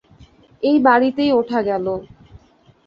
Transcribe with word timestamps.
এই 0.63 0.77
বাড়িতেই 0.79 1.31
ওঠা 1.39 1.59
গেল। 1.61 1.85